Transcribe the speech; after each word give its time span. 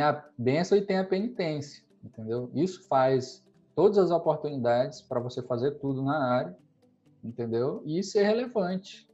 a 0.00 0.24
bênção 0.36 0.76
e 0.76 0.82
tem 0.82 0.98
a 0.98 1.04
penitência, 1.04 1.82
entendeu? 2.04 2.50
Isso 2.54 2.86
faz 2.88 3.44
todas 3.74 3.98
as 3.98 4.10
oportunidades 4.10 5.00
para 5.02 5.20
você 5.20 5.42
fazer 5.42 5.72
tudo 5.72 6.02
na 6.02 6.22
área, 6.24 6.56
entendeu? 7.22 7.82
E 7.84 8.02
ser 8.02 8.24
relevante, 8.24 9.08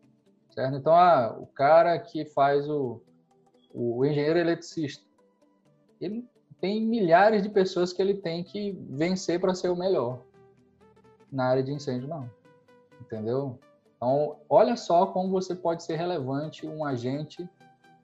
certo? 0.51 0.77
Então, 0.77 0.95
ah, 0.95 1.37
o 1.38 1.46
cara 1.46 1.99
que 1.99 2.24
faz 2.24 2.69
o, 2.69 3.03
o 3.72 4.04
engenheiro 4.04 4.38
eletricista, 4.38 5.04
ele 6.01 6.28
tem 6.60 6.85
milhares 6.85 7.42
de 7.42 7.49
pessoas 7.49 7.92
que 7.92 8.03
ele 8.03 8.15
tem 8.15 8.42
que 8.42 8.72
vencer 8.90 9.40
para 9.40 9.54
ser 9.54 9.69
o 9.69 9.76
melhor. 9.76 10.22
Na 11.31 11.47
área 11.47 11.63
de 11.63 11.72
incêndio, 11.72 12.08
não. 12.08 12.29
Entendeu? 13.01 13.58
Então, 13.97 14.38
olha 14.49 14.76
só 14.76 15.06
como 15.06 15.31
você 15.31 15.54
pode 15.54 15.83
ser 15.83 15.97
relevante, 15.97 16.66
um 16.66 16.84
agente 16.84 17.48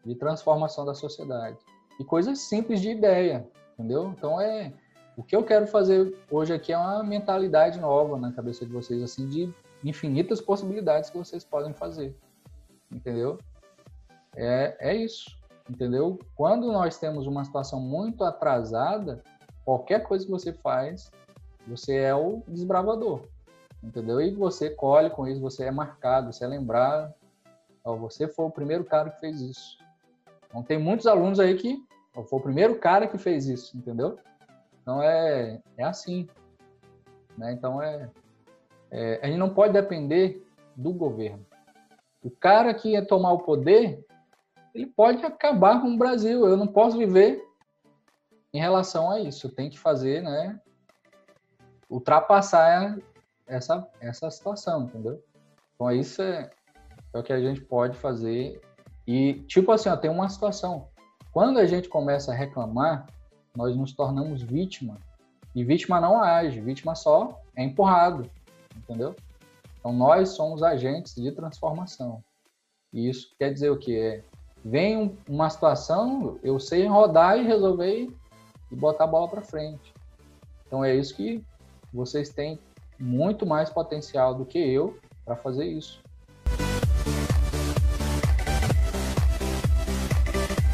de 0.04 0.14
transformação 0.14 0.84
da 0.84 0.94
sociedade. 0.94 1.58
E 1.98 2.04
coisas 2.04 2.40
simples 2.40 2.80
de 2.80 2.90
ideia, 2.90 3.48
entendeu? 3.74 4.12
Então, 4.16 4.40
é 4.40 4.72
o 5.16 5.22
que 5.22 5.36
eu 5.36 5.44
quero 5.44 5.66
fazer 5.66 6.16
hoje 6.28 6.52
aqui 6.52 6.72
é 6.72 6.78
uma 6.78 7.02
mentalidade 7.04 7.78
nova 7.78 8.18
na 8.18 8.32
cabeça 8.32 8.66
de 8.66 8.72
vocês, 8.72 9.00
assim, 9.02 9.28
de 9.28 9.54
infinitas 9.84 10.40
possibilidades 10.40 11.08
que 11.08 11.18
vocês 11.18 11.44
podem 11.44 11.72
fazer, 11.72 12.16
entendeu? 12.90 13.38
É, 14.34 14.76
é 14.80 14.94
isso, 14.94 15.38
entendeu? 15.70 16.18
Quando 16.34 16.72
nós 16.72 16.98
temos 16.98 17.28
uma 17.28 17.44
situação 17.44 17.80
muito 17.80 18.24
atrasada, 18.24 19.22
qualquer 19.64 20.02
coisa 20.02 20.24
que 20.24 20.30
você 20.30 20.52
faz, 20.52 21.12
você 21.66 21.94
é 21.96 22.14
o 22.14 22.42
desbravador, 22.48 23.22
entendeu? 23.82 24.20
E 24.20 24.32
você 24.32 24.68
colhe 24.68 25.10
com 25.10 25.28
isso, 25.28 25.40
você 25.40 25.64
é 25.64 25.70
marcado, 25.70 26.32
você 26.32 26.44
é 26.44 26.48
lembrado, 26.48 27.14
ó, 27.84 27.94
você 27.94 28.26
foi 28.26 28.46
o 28.46 28.50
primeiro 28.50 28.84
cara 28.84 29.10
que 29.10 29.20
fez 29.20 29.40
isso. 29.40 29.78
Então 30.54 30.62
tem 30.62 30.78
muitos 30.78 31.08
alunos 31.08 31.40
aí 31.40 31.56
que 31.56 31.84
foi 32.12 32.38
o 32.38 32.42
primeiro 32.42 32.78
cara 32.78 33.08
que 33.08 33.18
fez 33.18 33.48
isso, 33.48 33.76
entendeu? 33.76 34.16
Então 34.80 35.02
é, 35.02 35.60
é 35.76 35.82
assim. 35.82 36.28
Né? 37.36 37.52
Então 37.52 37.82
é, 37.82 38.08
é, 38.88 39.18
a 39.20 39.26
gente 39.26 39.36
não 39.36 39.52
pode 39.52 39.72
depender 39.72 40.46
do 40.76 40.92
governo. 40.92 41.44
O 42.22 42.30
cara 42.30 42.72
que 42.72 42.90
ia 42.90 43.04
tomar 43.04 43.32
o 43.32 43.40
poder, 43.40 44.06
ele 44.72 44.86
pode 44.86 45.26
acabar 45.26 45.82
com 45.82 45.88
o 45.88 45.98
Brasil. 45.98 46.46
Eu 46.46 46.56
não 46.56 46.68
posso 46.68 46.96
viver 46.96 47.44
em 48.52 48.60
relação 48.60 49.10
a 49.10 49.18
isso. 49.18 49.48
Tem 49.48 49.68
que 49.68 49.78
fazer, 49.78 50.22
né? 50.22 50.60
Ultrapassar 51.90 52.96
essa, 53.44 53.88
essa 54.00 54.30
situação, 54.30 54.84
entendeu? 54.84 55.20
Então 55.74 55.90
isso 55.90 56.22
é, 56.22 56.48
é 57.12 57.18
o 57.18 57.24
que 57.24 57.32
a 57.32 57.40
gente 57.40 57.60
pode 57.60 57.98
fazer. 57.98 58.60
E, 59.06 59.34
tipo 59.46 59.70
assim, 59.70 59.88
ó, 59.88 59.96
tem 59.96 60.10
uma 60.10 60.28
situação. 60.28 60.88
Quando 61.32 61.58
a 61.58 61.66
gente 61.66 61.88
começa 61.88 62.32
a 62.32 62.34
reclamar, 62.34 63.06
nós 63.56 63.76
nos 63.76 63.92
tornamos 63.92 64.42
vítima. 64.42 64.96
E 65.54 65.62
vítima 65.62 66.00
não 66.00 66.22
age, 66.22 66.60
vítima 66.60 66.94
só 66.94 67.40
é 67.56 67.62
empurrado, 67.62 68.28
entendeu? 68.76 69.14
Então 69.78 69.92
nós 69.92 70.30
somos 70.30 70.62
agentes 70.62 71.14
de 71.14 71.30
transformação. 71.30 72.22
E 72.92 73.08
isso 73.08 73.34
quer 73.38 73.52
dizer 73.52 73.70
o 73.70 73.78
que 73.78 73.96
é 73.96 74.24
vem 74.64 75.18
uma 75.28 75.50
situação, 75.50 76.38
eu 76.42 76.58
sei 76.58 76.86
rodar 76.86 77.38
e 77.38 77.44
resolver 77.44 78.10
e 78.70 78.74
botar 78.74 79.04
a 79.04 79.08
bola 79.08 79.28
para 79.28 79.42
frente. 79.42 79.92
Então 80.66 80.82
é 80.82 80.94
isso 80.94 81.14
que 81.14 81.44
vocês 81.92 82.30
têm 82.30 82.58
muito 82.98 83.44
mais 83.44 83.68
potencial 83.68 84.34
do 84.34 84.46
que 84.46 84.58
eu 84.58 84.98
para 85.24 85.36
fazer 85.36 85.66
isso. 85.66 86.02